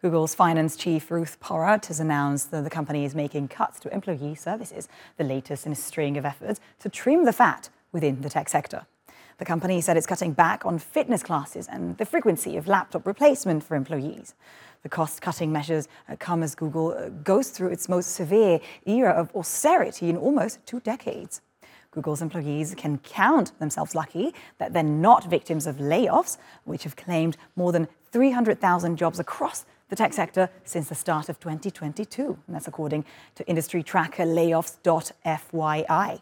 [0.00, 4.36] Google's finance chief Ruth Porat has announced that the company is making cuts to employee
[4.36, 8.48] services, the latest in a string of efforts to trim the fat within the tech
[8.48, 8.86] sector.
[9.38, 13.64] The company said it's cutting back on fitness classes and the frequency of laptop replacement
[13.64, 14.36] for employees.
[14.84, 15.88] The cost cutting measures
[16.20, 20.78] come as Google uh, goes through its most severe era of austerity in almost two
[20.78, 21.40] decades.
[21.90, 27.36] Google's employees can count themselves lucky that they're not victims of layoffs, which have claimed
[27.56, 32.38] more than 300,000 jobs across the tech sector since the start of 2022.
[32.46, 33.04] And that's according
[33.36, 36.20] to industry tracker layoffs.fyi.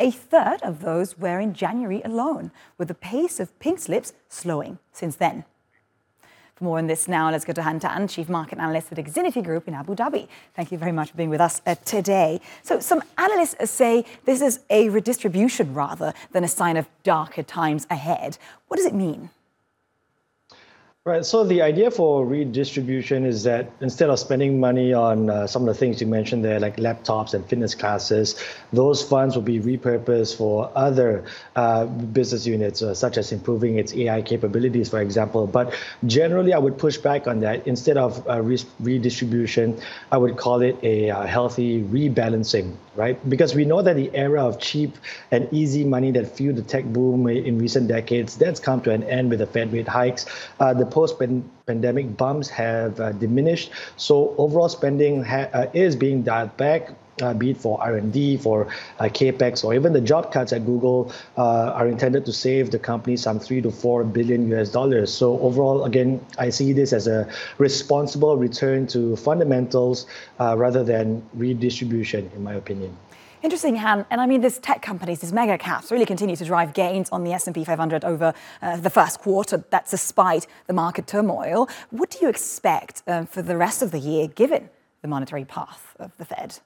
[0.00, 4.78] A third of those were in January alone, with the pace of pink slips slowing
[4.92, 5.44] since then.
[6.54, 9.42] For more on this now, let's go to Han Tan, Chief Market Analyst at Exinity
[9.42, 10.28] Group in Abu Dhabi.
[10.54, 12.40] Thank you very much for being with us uh, today.
[12.62, 17.86] So, some analysts say this is a redistribution rather than a sign of darker times
[17.90, 18.36] ahead.
[18.68, 19.30] What does it mean?
[21.04, 21.26] Right.
[21.26, 25.66] So the idea for redistribution is that instead of spending money on uh, some of
[25.66, 28.40] the things you mentioned there, like laptops and fitness classes,
[28.72, 31.24] those funds will be repurposed for other
[31.56, 35.48] uh, business units, uh, such as improving its AI capabilities, for example.
[35.48, 35.74] But
[36.06, 37.66] generally, I would push back on that.
[37.66, 39.80] Instead of uh, re- redistribution,
[40.12, 43.18] I would call it a uh, healthy rebalancing, right?
[43.28, 44.96] Because we know that the era of cheap
[45.32, 49.02] and easy money that fueled the tech boom in recent decades, that's come to an
[49.02, 50.26] end with the Fed rate hikes.
[50.60, 53.70] Uh, the post-pandemic bumps have uh, diminished.
[53.96, 56.90] So overall spending ha- uh, is being dialed back.
[57.20, 58.68] Uh, be it for R&D, for
[58.98, 62.78] uh, capex, or even the job cuts at Google uh, are intended to save the
[62.78, 65.12] company some three to four billion US dollars.
[65.12, 70.06] So overall, again, I see this as a responsible return to fundamentals
[70.40, 72.96] uh, rather than redistribution, in my opinion.
[73.42, 74.06] Interesting, Han.
[74.08, 77.24] And I mean, these tech companies, these mega caps, really continue to drive gains on
[77.24, 79.64] the S&P 500 over uh, the first quarter.
[79.70, 81.68] That's despite the market turmoil.
[81.90, 84.70] What do you expect um, for the rest of the year, given
[85.02, 86.60] the monetary path of the Fed?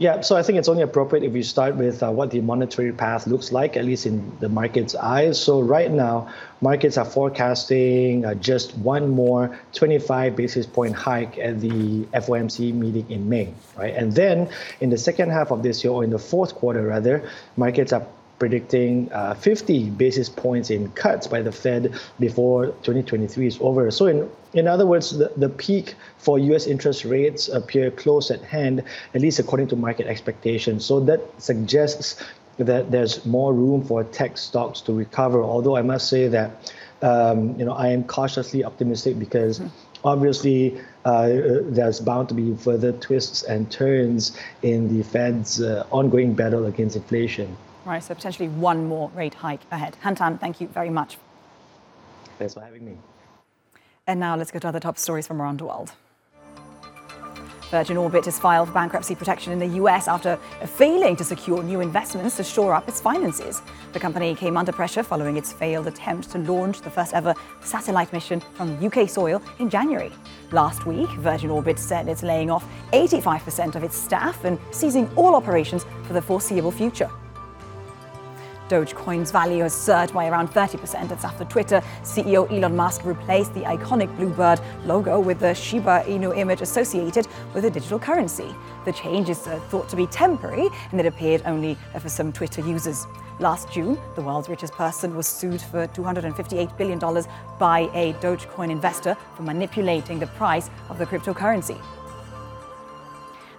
[0.00, 2.90] Yeah, so I think it's only appropriate if we start with uh, what the monetary
[2.90, 5.38] path looks like, at least in the market's eyes.
[5.38, 11.60] So right now, markets are forecasting uh, just one more 25 basis point hike at
[11.60, 13.94] the FOMC meeting in May, right?
[13.94, 14.48] And then
[14.80, 17.28] in the second half of this year, or in the fourth quarter rather,
[17.58, 18.06] markets are
[18.40, 23.90] predicting uh, 50 basis points in cuts by the Fed before 2023 is over.
[23.92, 28.42] So, in, in other words, the, the peak for US interest rates appear close at
[28.42, 28.82] hand,
[29.14, 30.84] at least according to market expectations.
[30.84, 32.16] So, that suggests
[32.56, 35.42] that there's more room for tech stocks to recover.
[35.42, 36.72] Although I must say that
[37.02, 39.68] um, you know I am cautiously optimistic because mm-hmm.
[40.04, 41.28] obviously uh,
[41.62, 46.96] there's bound to be further twists and turns in the Fed's uh, ongoing battle against
[46.96, 47.56] inflation.
[47.84, 49.96] Right, so potentially one more rate hike ahead.
[50.02, 51.16] Han Tan, thank you very much.
[52.38, 52.98] Thanks for having me.
[54.06, 55.92] And now let's go to other top stories from around the world.
[57.70, 60.36] Virgin Orbit has filed for bankruptcy protection in the US after
[60.66, 63.62] failing to secure new investments to shore up its finances.
[63.92, 67.32] The company came under pressure following its failed attempt to launch the first ever
[67.62, 70.10] satellite mission from UK soil in January.
[70.50, 75.36] Last week, Virgin Orbit said it's laying off 85% of its staff and ceasing all
[75.36, 77.10] operations for the foreseeable future.
[78.70, 81.08] Dogecoin's value has surged by around 30%.
[81.08, 86.36] That's after Twitter CEO Elon Musk replaced the iconic bluebird logo with the Shiba Inu
[86.38, 88.54] image associated with the digital currency.
[88.84, 92.60] The change is uh, thought to be temporary and it appeared only for some Twitter
[92.60, 93.08] users.
[93.40, 96.98] Last June, the world's richest person was sued for $258 billion
[97.58, 101.80] by a Dogecoin investor for manipulating the price of the cryptocurrency.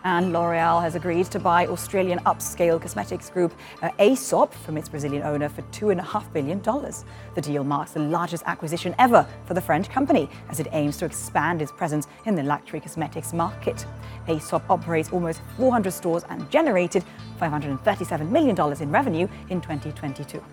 [0.04, 5.24] And L'Oreal has agreed to buy Australian upscale cosmetics group uh, Aesop from its Brazilian
[5.24, 6.62] owner for $2.5 billion.
[6.62, 11.06] The deal marks the largest acquisition ever for the French company as it aims to
[11.06, 13.86] expand its presence in the luxury cosmetics market.
[14.28, 17.04] Aesop operates almost 400 stores and generated
[17.40, 20.44] $537 million in revenue in 2022.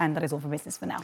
[0.00, 0.98] And that is all for business for now.